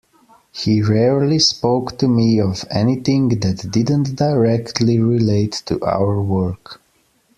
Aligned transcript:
He 0.51 0.81
rarely 0.81 1.37
spoke 1.37 1.99
to 1.99 2.07
me 2.07 2.39
of 2.41 2.65
anything 2.71 3.29
that 3.41 3.69
didn't 3.69 4.15
directly 4.15 4.97
relate 4.97 5.51
to 5.67 5.79
our 5.85 6.19
work. 6.19 6.81